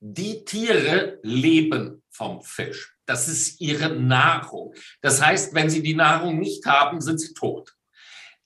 [0.00, 2.94] die Tiere leben vom Fisch.
[3.06, 4.74] Das ist ihre Nahrung.
[5.00, 7.74] Das heißt, wenn sie die Nahrung nicht haben, sind sie tot.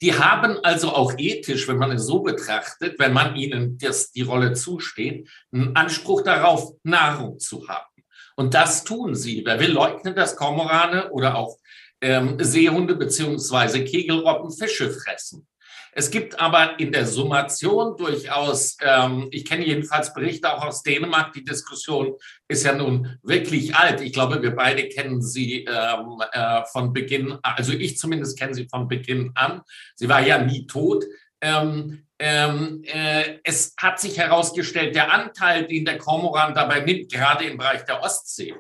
[0.01, 4.23] Die haben also auch ethisch, wenn man es so betrachtet, wenn man ihnen das, die
[4.23, 7.98] Rolle zusteht, einen Anspruch darauf, Nahrung zu haben.
[8.39, 9.43] Und das tun sie.
[9.45, 11.59] Wer will leugnen, dass Kormorane oder auch
[12.01, 15.49] ähm, Seehunde beziehungsweise Kegelrobben Fische fressen?
[15.91, 21.33] Es gibt aber in der Summation durchaus, ähm, ich kenne jedenfalls Berichte auch aus Dänemark,
[21.33, 22.15] die Diskussion
[22.47, 24.01] ist ja nun wirklich alt.
[24.03, 28.69] Ich glaube, wir beide kennen sie ähm, äh, von Beginn, also ich zumindest kenne sie
[28.69, 29.63] von Beginn an.
[29.97, 31.05] Sie war ja nie tot.
[31.41, 37.45] Ähm, ähm, äh, es hat sich herausgestellt, der Anteil, den der Kormoran dabei nimmt, gerade
[37.45, 38.55] im Bereich der Ostsee,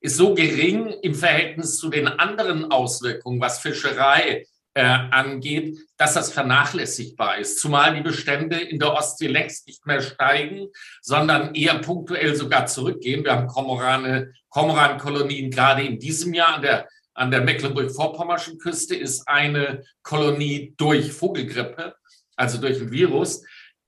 [0.00, 6.32] ist so gering im Verhältnis zu den anderen Auswirkungen, was Fischerei äh, angeht, dass das
[6.32, 7.58] vernachlässigbar ist.
[7.58, 10.68] Zumal die Bestände in der Ostsee längst nicht mehr steigen,
[11.00, 13.24] sondern eher punktuell sogar zurückgehen.
[13.24, 19.28] Wir haben Kormorane, Kormorankolonien gerade in diesem Jahr an der an der Mecklenburg-Vorpommerschen Küste ist
[19.28, 21.94] eine Kolonie durch Vogelgrippe
[22.36, 23.42] also durch ein Virus,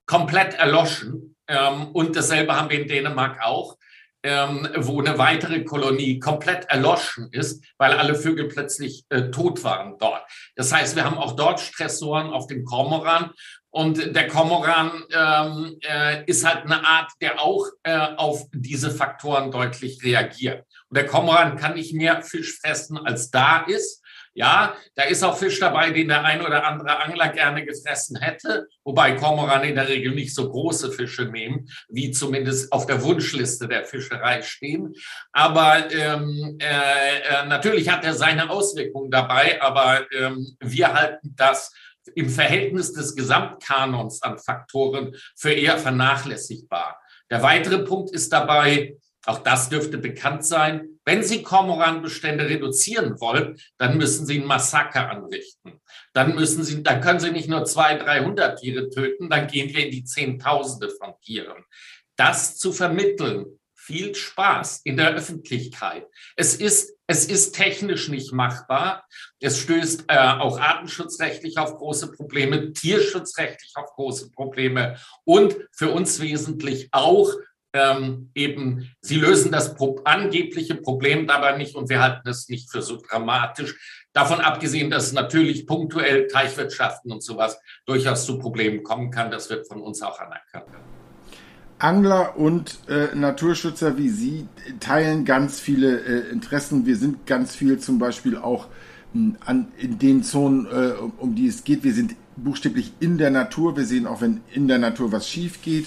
[0.06, 1.36] komplett erloschen.
[1.48, 3.76] Ähm, und dasselbe haben wir in Dänemark auch,
[4.22, 9.98] ähm, wo eine weitere Kolonie komplett erloschen ist, weil alle Vögel plötzlich äh, tot waren
[9.98, 10.24] dort.
[10.56, 13.30] Das heißt, wir haben auch dort Stressoren auf dem Kormoran.
[13.70, 19.50] Und der Kormoran ähm, äh, ist halt eine Art, der auch äh, auf diese Faktoren
[19.50, 20.64] deutlich reagiert.
[20.88, 24.02] Und der Kormoran kann nicht mehr Fisch fressen, als da ist.
[24.36, 28.68] Ja, da ist auch Fisch dabei, den der ein oder andere Angler gerne gefressen hätte,
[28.84, 33.66] wobei Kormoran in der Regel nicht so große Fische nehmen, wie zumindest auf der Wunschliste
[33.66, 34.94] der Fischerei stehen.
[35.32, 41.72] Aber ähm, äh, äh natürlich hat er seine Auswirkungen dabei, aber ähm, wir halten das
[42.14, 47.00] im Verhältnis des Gesamtkanons an Faktoren für eher vernachlässigbar.
[47.30, 50.95] Der weitere Punkt ist dabei, auch das dürfte bekannt sein.
[51.06, 55.80] Wenn Sie Kormoranbestände reduzieren wollen, dann müssen Sie ein Massaker anrichten.
[56.12, 59.86] Dann müssen Sie, dann können Sie nicht nur 200, 300 Tiere töten, dann gehen wir
[59.86, 61.64] in die Zehntausende von Tieren.
[62.16, 66.08] Das zu vermitteln, viel Spaß in der Öffentlichkeit.
[66.34, 69.06] Es ist, es ist technisch nicht machbar.
[69.38, 76.20] Es stößt äh, auch artenschutzrechtlich auf große Probleme, tierschutzrechtlich auf große Probleme und für uns
[76.20, 77.32] wesentlich auch
[77.76, 82.70] ähm, eben, sie lösen das pro angebliche Problem dabei nicht und wir halten es nicht
[82.70, 83.76] für so dramatisch.
[84.12, 89.68] Davon abgesehen, dass natürlich punktuell Teichwirtschaften und sowas durchaus zu Problemen kommen kann, das wird
[89.68, 90.66] von uns auch anerkannt.
[91.78, 94.48] Angler und äh, Naturschützer wie Sie
[94.80, 96.86] teilen ganz viele äh, Interessen.
[96.86, 98.68] Wir sind ganz viel zum Beispiel auch
[99.12, 101.84] mh, hm, an, in den Zonen, äh, um, um die es geht.
[101.84, 103.76] Wir sind buchstäblich in der Natur.
[103.76, 105.86] Wir sehen auch, wenn in der Natur was schief geht.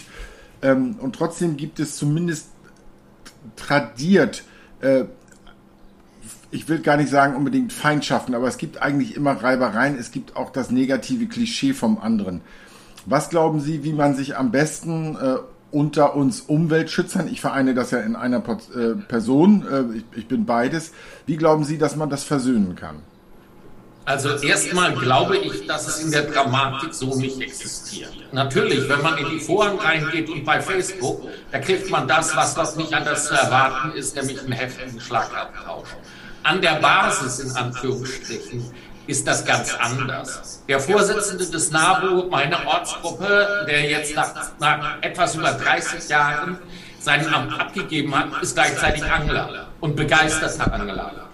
[0.61, 2.49] Ähm, und trotzdem gibt es zumindest
[3.55, 4.43] tradiert,
[4.81, 5.05] äh,
[6.51, 9.97] ich will gar nicht sagen unbedingt Feindschaften, aber es gibt eigentlich immer Reibereien.
[9.97, 12.41] Es gibt auch das negative Klischee vom anderen.
[13.05, 15.35] Was glauben Sie, wie man sich am besten äh,
[15.71, 20.45] unter uns Umweltschützern, ich vereine das ja in einer äh, Person, äh, ich, ich bin
[20.45, 20.91] beides,
[21.27, 22.97] wie glauben Sie, dass man das versöhnen kann?
[24.09, 28.11] Also erstmal glaube ich, dass es in der Dramatik so nicht existiert.
[28.31, 32.55] Natürlich, wenn man in die Foren reingeht und bei Facebook, da kriegt man das, was
[32.55, 35.89] dort nicht anders zu erwarten ist, nämlich einen heftigen Schlagabtausch.
[36.41, 38.71] An der Basis, in Anführungsstrichen,
[39.05, 40.63] ist das ganz anders.
[40.67, 46.57] Der Vorsitzende des NABU, meine Ortsgruppe, der jetzt nach, nach etwas über 30 Jahren
[46.99, 51.28] sein Amt abgegeben hat, ist gleichzeitig Angler und begeisterter Angler.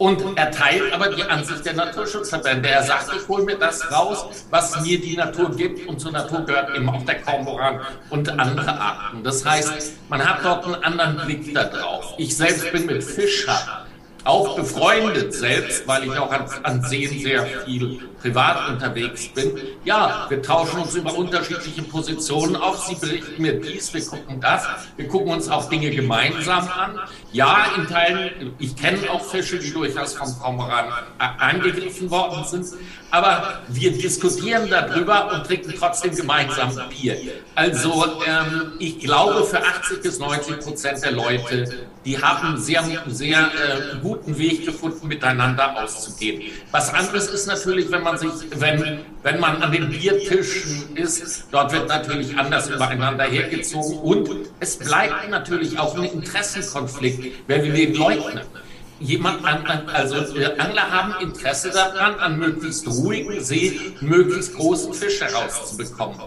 [0.00, 2.70] Und er teilt aber die Ansicht der Naturschutzverbände.
[2.70, 5.86] Er sagt, ich hole mir das raus, was mir die Natur gibt.
[5.86, 9.22] Und zur Natur gehört eben auch der Kormoran und andere Arten.
[9.22, 12.14] Das heißt, man hat dort einen anderen Blick darauf.
[12.16, 13.84] Ich selbst bin mit Fischer
[14.24, 19.52] auch befreundet selbst, weil ich auch an, an Seen sehr viel privat unterwegs bin.
[19.84, 22.86] Ja, wir tauschen uns über unterschiedliche Positionen auf.
[22.86, 24.66] Sie berichten mir dies, wir gucken das.
[24.96, 26.98] Wir gucken uns auch Dinge gemeinsam an.
[27.32, 30.86] Ja, in Teilen, ich kenne auch Fische, die durchaus vom Kormoran
[31.18, 32.66] angegriffen worden sind.
[33.10, 37.16] Aber wir diskutieren darüber und trinken trotzdem gemeinsam Bier.
[37.54, 43.38] Also ähm, ich glaube, für 80 bis 90 Prozent der Leute, die haben sehr, sehr
[43.38, 46.50] äh, guten Weg gefunden, miteinander auszugehen.
[46.70, 51.72] Was anderes ist natürlich, wenn man sich, wenn, wenn man an den Biertischen ist, dort
[51.72, 57.94] wird natürlich anders übereinander hergezogen und es bleibt natürlich auch ein Interessenkonflikt, wenn wir den
[57.94, 58.40] leugnen
[59.00, 60.16] jemand an, also
[60.58, 66.20] Angler haben Interesse daran, an möglichst ruhigen See möglichst großen Fisch herauszubekommen.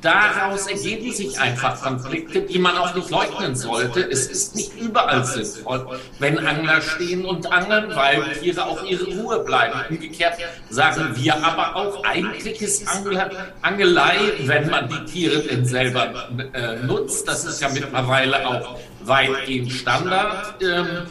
[0.00, 4.00] Daraus ergeben sich einfach Konflikte, die man auch nicht leugnen sollte.
[4.00, 9.40] Es ist nicht überall sinnvoll, wenn Angler stehen und angeln, weil Tiere auch ihre Ruhe
[9.40, 9.80] bleiben.
[9.90, 10.38] Umgekehrt
[10.70, 13.30] sagen wir aber auch, eigentlich ist Angler,
[13.62, 19.72] Angelei, wenn man die Tiere denn selber äh, nutzt, das ist ja mittlerweile auch weitgehend
[19.72, 21.06] Standard, ähm,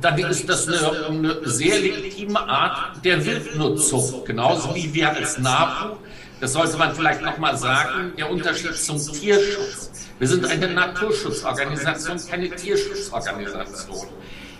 [0.00, 5.96] dann ist das eine, eine, sehr legitime Art der Wildnutzung, genauso wie wir als NABU,
[6.40, 9.90] das sollte man vielleicht nochmal sagen, der Unterschied zum Tierschutz.
[10.18, 14.08] Wir sind eine Naturschutzorganisation, keine Tierschutzorganisation.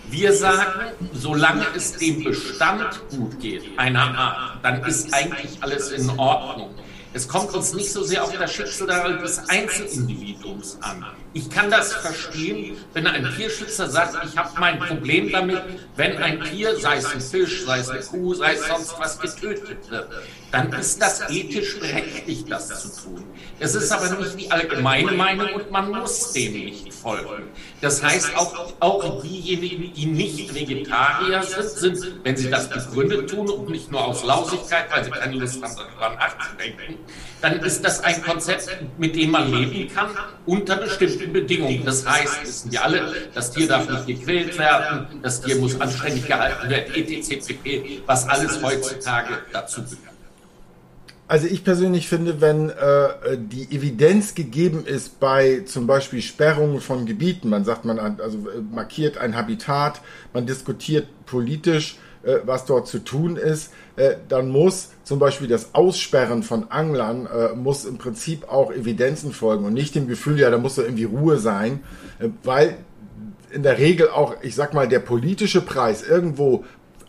[0.09, 6.09] Wir sagen, solange es dem Bestand gut geht, einer Art, dann ist eigentlich alles in
[6.19, 6.75] Ordnung.
[7.15, 11.05] Es kommt uns nicht so sehr auf das Schicksal des Einzelindividuums an.
[11.31, 15.61] Ich kann das verstehen, wenn ein Tierschützer sagt, ich habe mein Problem damit,
[15.95, 19.17] wenn ein Tier, sei es ein Fisch, sei es eine Kuh, sei es sonst was,
[19.17, 20.09] getötet wird.
[20.55, 23.25] Dann ist das ethisch berechtigt, das zu tun.
[23.59, 27.49] Es ist aber nicht die allgemeine Meinung und man muss dem nicht folgen.
[27.81, 33.49] Das heißt, auch, auch diejenigen, die nicht Vegetarier sind, sind, wenn sie das begründet tun
[33.49, 36.99] und nicht nur aus Lausigkeit, weil sie keine Lust haben, darüber nachzudenken,
[37.41, 40.11] dann ist das ein Konzept, mit dem man leben kann,
[40.45, 41.83] unter bestimmten Bedingungen.
[41.83, 46.25] Das heißt, wissen wir alle, das Tier darf nicht gequält werden, das Tier muss anständig
[46.25, 47.45] gehalten werden, etc.
[47.45, 50.14] pp., was alles heutzutage dazu gehört.
[51.27, 57.07] Also ich persönlich finde, wenn äh, die Evidenz gegeben ist bei zum Beispiel Sperrungen von
[57.07, 60.01] Gebieten, man sagt, man also äh, markiert ein Habitat,
[60.33, 65.73] man diskutiert politisch, äh, was dort zu tun ist, äh, dann muss zum Beispiel das
[65.73, 70.51] Aussperren von Anglern, äh, muss im Prinzip auch Evidenzen folgen und nicht dem Gefühl, ja,
[70.51, 71.83] da muss da irgendwie Ruhe sein,
[72.19, 72.77] äh, weil
[73.51, 76.65] in der Regel auch, ich sag mal, der politische Preis irgendwo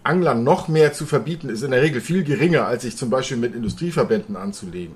[0.07, 3.36] Anglern noch mehr zu verbieten, ist in der Regel viel geringer, als sich zum Beispiel
[3.36, 4.94] mit Industrieverbänden anzulegen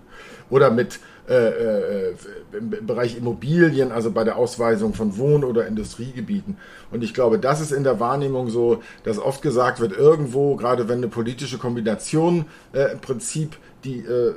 [0.48, 2.14] oder mit äh, äh,
[2.52, 6.56] im Bereich Immobilien, also bei der Ausweisung von Wohn- oder Industriegebieten.
[6.90, 10.88] Und ich glaube, das ist in der Wahrnehmung so, dass oft gesagt wird, irgendwo, gerade
[10.88, 14.34] wenn eine politische Kombination äh, im Prinzip die, äh,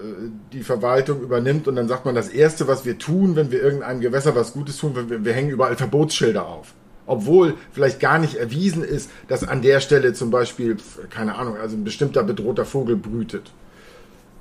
[0.51, 3.99] die Verwaltung übernimmt und dann sagt man, das Erste, was wir tun, wenn wir irgendeinem
[3.99, 6.75] Gewässer was Gutes tun, wir, wir hängen überall Verbotsschilder auf
[7.05, 10.77] obwohl vielleicht gar nicht erwiesen ist, dass an der Stelle zum Beispiel,
[11.09, 13.51] keine Ahnung, also ein bestimmter bedrohter Vogel brütet.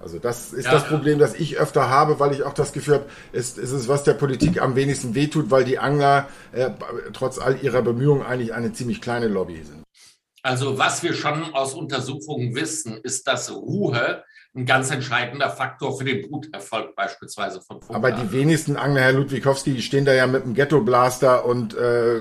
[0.02, 0.72] Also das ist ja.
[0.72, 3.86] das Problem, das ich öfter habe, weil ich auch das Gefühl habe, es, es ist,
[3.88, 6.70] was der Politik am wenigsten wehtut, weil die Angler äh,
[7.12, 9.84] trotz all ihrer Bemühungen eigentlich eine ziemlich kleine Lobby sind.
[10.42, 14.24] Also was wir schon aus Untersuchungen wissen, ist, dass Ruhe
[14.54, 17.96] ein ganz entscheidender Faktor für den Bruterfolg beispielsweise von Vogel.
[17.96, 22.18] Aber die wenigsten Angler, Herr Ludwigowski, die stehen da ja mit einem Ghetto-Blaster und äh,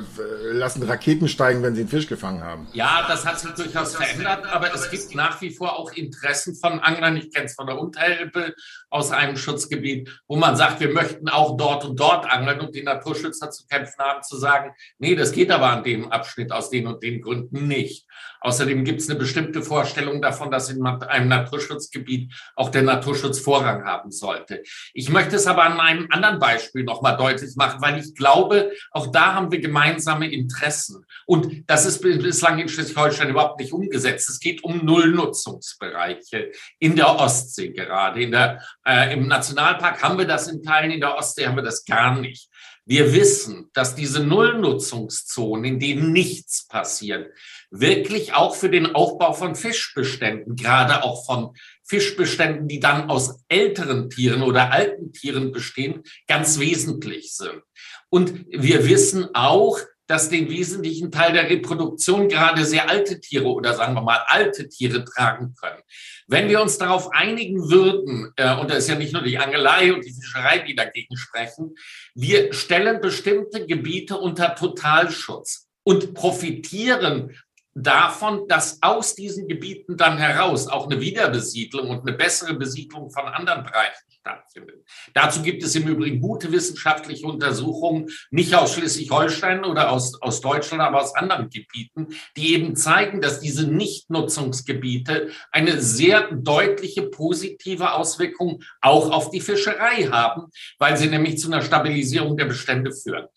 [0.53, 2.69] lassen Raketen steigen, wenn sie einen Fisch gefangen haben.
[2.71, 6.79] Ja, das hat sich durchaus verändert, aber es gibt nach wie vor auch Interessen von
[6.79, 7.17] Anglern.
[7.17, 8.53] Ich kenne es von der Unterelbe
[8.89, 12.83] aus einem Schutzgebiet, wo man sagt, wir möchten auch dort und dort angeln und die
[12.83, 16.87] Naturschützer zu kämpfen haben, zu sagen, nee, das geht aber an dem Abschnitt aus den
[16.87, 18.07] und den Gründen nicht.
[18.41, 23.85] Außerdem gibt es eine bestimmte Vorstellung davon, dass in einem Naturschutzgebiet auch der Naturschutz Vorrang
[23.85, 24.63] haben sollte.
[24.93, 29.07] Ich möchte es aber an einem anderen Beispiel nochmal deutlich machen, weil ich glaube, auch
[29.07, 31.05] da haben wir gemeinsame Interessen.
[31.25, 34.29] Und das ist bislang in Schleswig-Holstein überhaupt nicht umgesetzt.
[34.29, 38.21] Es geht um Nullnutzungsbereiche in der Ostsee gerade.
[38.21, 41.63] In der, äh, Im Nationalpark haben wir das in Teilen, in der Ostsee haben wir
[41.63, 42.50] das gar nicht.
[42.85, 47.31] Wir wissen, dass diese Nullnutzungszonen, in denen nichts passiert,
[47.69, 54.09] wirklich auch für den Aufbau von Fischbeständen, gerade auch von Fischbeständen, die dann aus älteren
[54.09, 57.61] Tieren oder alten Tieren bestehen, ganz wesentlich sind.
[58.09, 59.79] Und wir wissen auch,
[60.11, 64.67] dass den wesentlichen Teil der Reproduktion gerade sehr alte Tiere oder sagen wir mal alte
[64.67, 65.81] Tiere tragen können.
[66.27, 69.93] Wenn wir uns darauf einigen würden, äh, und da ist ja nicht nur die Angelei
[69.93, 71.75] und die Fischerei, die dagegen sprechen,
[72.13, 77.33] wir stellen bestimmte Gebiete unter Totalschutz und profitieren
[77.73, 83.29] davon, dass aus diesen Gebieten dann heraus auch eine Wiederbesiedlung und eine bessere Besiedlung von
[83.29, 84.85] anderen Bereichen stattfindet.
[85.13, 90.81] Dazu gibt es im Übrigen gute wissenschaftliche Untersuchungen, nicht aus Schleswig-Holstein oder aus, aus Deutschland,
[90.81, 92.07] aber aus anderen Gebieten,
[92.37, 100.07] die eben zeigen, dass diese Nichtnutzungsgebiete eine sehr deutliche positive Auswirkung auch auf die Fischerei
[100.11, 103.27] haben, weil sie nämlich zu einer Stabilisierung der Bestände führen.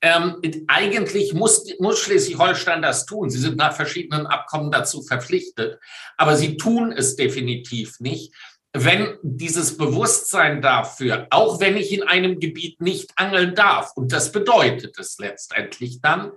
[0.00, 3.30] Ähm, eigentlich muss, muss Schleswig-Holstein das tun.
[3.30, 5.80] Sie sind nach verschiedenen Abkommen dazu verpflichtet,
[6.16, 8.32] aber sie tun es definitiv nicht.
[8.74, 14.30] Wenn dieses Bewusstsein dafür, auch wenn ich in einem Gebiet nicht angeln darf, und das
[14.30, 16.32] bedeutet es letztendlich dann,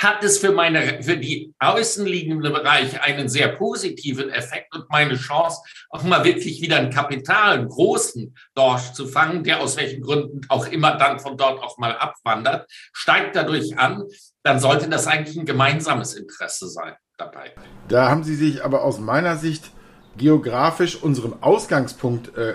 [0.00, 5.60] hat es für meine, für die außenliegenden Bereiche einen sehr positiven Effekt und meine Chance,
[5.90, 10.40] auch mal wirklich wieder einen Kapital, einen großen Dorsch zu fangen, der aus welchen Gründen
[10.48, 14.04] auch immer dann von dort auch mal abwandert, steigt dadurch an,
[14.42, 17.52] dann sollte das eigentlich ein gemeinsames Interesse sein dabei.
[17.88, 19.70] Da haben Sie sich aber aus meiner Sicht
[20.16, 22.54] geografisch unserem Ausgangspunkt äh,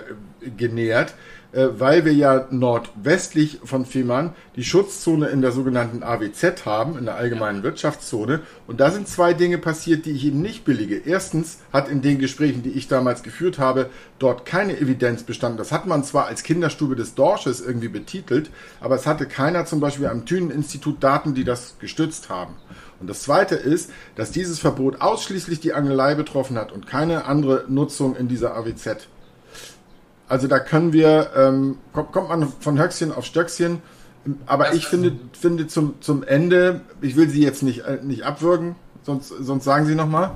[0.56, 1.14] genähert.
[1.56, 7.06] Äh, weil wir ja nordwestlich von Fehmarn die Schutzzone in der sogenannten AWZ haben, in
[7.06, 8.40] der allgemeinen Wirtschaftszone.
[8.66, 10.96] Und da sind zwei Dinge passiert, die ich eben nicht billige.
[10.96, 13.88] Erstens hat in den Gesprächen, die ich damals geführt habe,
[14.18, 15.56] dort keine Evidenz bestanden.
[15.56, 18.50] Das hat man zwar als Kinderstube des Dorsches irgendwie betitelt,
[18.80, 22.54] aber es hatte keiner zum Beispiel am Thünen-Institut Daten, die das gestützt haben.
[23.00, 27.64] Und das Zweite ist, dass dieses Verbot ausschließlich die Angelei betroffen hat und keine andere
[27.68, 29.08] Nutzung in dieser AWZ.
[30.28, 33.82] Also da können wir, ähm, kommt, kommt man von Höchstchen auf Stöckchen.
[34.46, 38.74] Aber ich finde, finde zum, zum Ende, ich will Sie jetzt nicht, äh, nicht abwürgen,
[39.02, 40.34] sonst, sonst sagen Sie nochmal.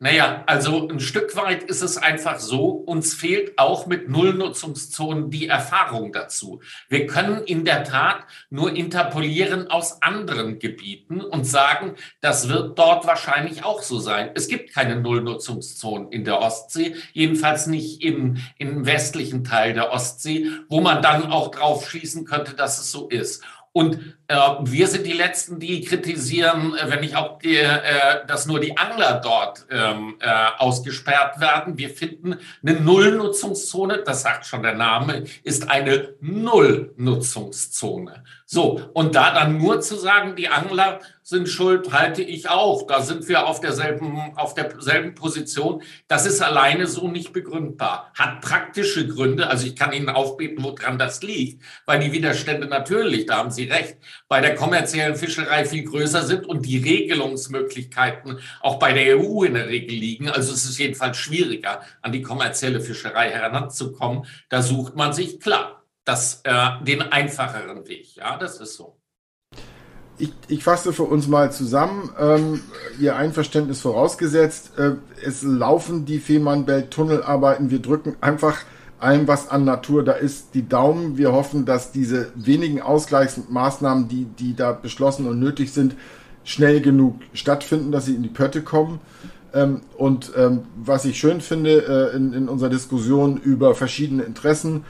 [0.00, 5.46] Naja, also ein Stück weit ist es einfach so, uns fehlt auch mit Nullnutzungszonen die
[5.46, 6.60] Erfahrung dazu.
[6.88, 13.06] Wir können in der Tat nur interpolieren aus anderen Gebieten und sagen, das wird dort
[13.06, 14.30] wahrscheinlich auch so sein.
[14.34, 20.50] Es gibt keine Nullnutzungszonen in der Ostsee, jedenfalls nicht im, im westlichen Teil der Ostsee,
[20.68, 23.44] wo man dann auch drauf schließen könnte, dass es so ist.
[23.76, 28.46] Und äh, wir sind die Letzten, die kritisieren, äh, wenn nicht auch, die, äh, dass
[28.46, 31.76] nur die Angler dort ähm, äh, ausgesperrt werden.
[31.76, 38.22] Wir finden eine Nullnutzungszone, das sagt schon der Name, ist eine Nullnutzungszone.
[38.46, 42.86] So, und da dann nur zu sagen, die Angler sind schuld, halte ich auch.
[42.86, 45.82] Da sind wir auf derselben, auf derselben Position.
[46.06, 48.12] Das ist alleine so nicht begründbar.
[48.14, 49.48] Hat praktische Gründe.
[49.48, 53.64] Also ich kann Ihnen aufbeten, woran das liegt, weil die Widerstände natürlich, da haben Sie
[53.64, 53.96] recht,
[54.28, 59.54] bei der kommerziellen Fischerei viel größer sind und die Regelungsmöglichkeiten auch bei der EU in
[59.54, 60.28] der Regel liegen.
[60.28, 64.26] Also es ist jedenfalls schwieriger, an die kommerzielle Fischerei heranzukommen.
[64.50, 68.14] Da sucht man sich klar das, äh, den einfacheren Weg.
[68.16, 69.00] Ja, das ist so.
[70.16, 72.10] Ich, ich fasse für uns mal zusammen.
[72.18, 72.60] Ähm,
[73.00, 74.78] Ihr Einverständnis vorausgesetzt.
[74.78, 74.92] Äh,
[75.24, 77.70] es laufen die Fehmarnbelt-Tunnelarbeiten.
[77.70, 78.58] Wir drücken einfach
[79.00, 81.18] allem, was an Natur da ist, die Daumen.
[81.18, 85.96] Wir hoffen, dass diese wenigen Ausgleichsmaßnahmen, die, die da beschlossen und nötig sind,
[86.44, 89.00] schnell genug stattfinden, dass sie in die Pötte kommen.
[89.52, 94.84] Ähm, und ähm, was ich schön finde äh, in, in unserer Diskussion über verschiedene Interessen,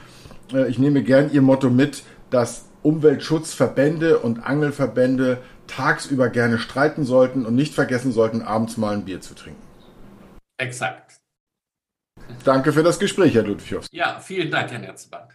[0.53, 7.45] äh, ich nehme gern Ihr Motto mit, dass Umweltschutzverbände und Angelverbände tagsüber gerne streiten sollten
[7.45, 9.61] und nicht vergessen sollten, abends mal ein Bier zu trinken.
[10.57, 11.19] Exakt.
[12.43, 13.79] Danke für das Gespräch, Herr Ludwig.
[13.91, 15.31] Ja, vielen Dank, Herr Netzbank.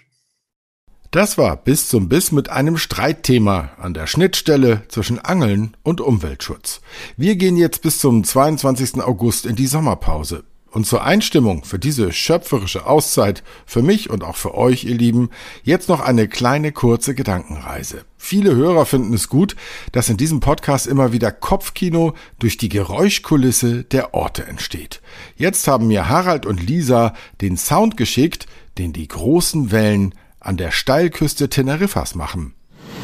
[1.11, 6.80] Das war bis zum Biss mit einem Streitthema an der Schnittstelle zwischen Angeln und Umweltschutz.
[7.16, 9.03] Wir gehen jetzt bis zum 22.
[9.03, 10.44] August in die Sommerpause.
[10.70, 15.30] Und zur Einstimmung für diese schöpferische Auszeit, für mich und auch für euch, ihr Lieben,
[15.64, 18.04] jetzt noch eine kleine kurze Gedankenreise.
[18.16, 19.56] Viele Hörer finden es gut,
[19.90, 25.00] dass in diesem Podcast immer wieder Kopfkino durch die Geräuschkulisse der Orte entsteht.
[25.36, 28.46] Jetzt haben mir Harald und Lisa den Sound geschickt,
[28.78, 32.54] den die großen Wellen an der Steilküste Teneriffas machen.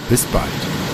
[0.09, 0.86] Bis bald.